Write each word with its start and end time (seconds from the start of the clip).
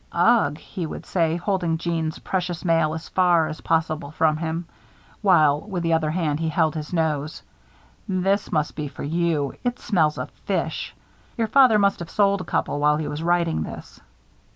"Ugh!" 0.11 0.57
he 0.57 0.87
would 0.87 1.05
say, 1.05 1.35
holding 1.35 1.77
Jeanne's 1.77 2.17
precious 2.17 2.65
mail 2.65 2.95
as 2.95 3.07
far 3.09 3.47
as 3.47 3.61
possible 3.61 4.09
from 4.09 4.37
him, 4.37 4.65
while, 5.21 5.61
with 5.61 5.83
the 5.83 5.93
other 5.93 6.09
hand, 6.09 6.39
he 6.39 6.49
held 6.49 6.73
his 6.73 6.91
nose, 6.91 7.43
"this 8.09 8.51
must 8.51 8.75
be 8.75 8.87
for 8.87 9.03
you 9.03 9.53
it 9.63 9.77
smells 9.77 10.17
of 10.17 10.31
fish. 10.47 10.95
Your 11.37 11.45
father 11.45 11.77
must 11.77 11.99
have 11.99 12.09
sold 12.09 12.41
a 12.41 12.45
couple 12.45 12.79
while 12.79 12.97
he 12.97 13.07
was 13.07 13.21
writing 13.21 13.61
this." 13.61 14.01